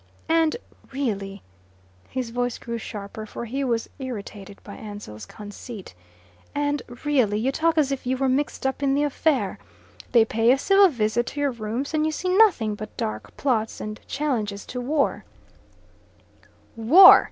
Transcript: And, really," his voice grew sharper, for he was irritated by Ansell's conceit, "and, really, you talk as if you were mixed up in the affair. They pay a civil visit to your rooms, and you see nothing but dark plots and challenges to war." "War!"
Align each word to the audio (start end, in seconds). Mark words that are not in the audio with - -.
And, 0.29 0.57
really," 0.91 1.43
his 2.09 2.31
voice 2.31 2.57
grew 2.57 2.79
sharper, 2.79 3.27
for 3.27 3.45
he 3.45 3.63
was 3.63 3.87
irritated 3.99 4.57
by 4.63 4.73
Ansell's 4.73 5.27
conceit, 5.27 5.93
"and, 6.55 6.81
really, 7.05 7.37
you 7.37 7.51
talk 7.51 7.77
as 7.77 7.91
if 7.91 8.03
you 8.07 8.17
were 8.17 8.27
mixed 8.27 8.65
up 8.65 8.81
in 8.81 8.95
the 8.95 9.03
affair. 9.03 9.59
They 10.11 10.25
pay 10.25 10.51
a 10.51 10.57
civil 10.57 10.87
visit 10.89 11.27
to 11.27 11.39
your 11.39 11.51
rooms, 11.51 11.93
and 11.93 12.03
you 12.03 12.11
see 12.11 12.35
nothing 12.35 12.73
but 12.73 12.97
dark 12.97 13.37
plots 13.37 13.79
and 13.79 13.99
challenges 14.07 14.65
to 14.73 14.81
war." 14.81 15.23
"War!" 16.75 17.19